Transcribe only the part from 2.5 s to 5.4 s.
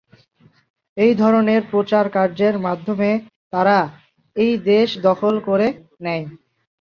মাধ্যমে তারা এই দেশ দখল